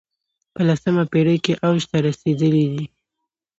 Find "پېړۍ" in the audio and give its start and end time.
1.11-1.37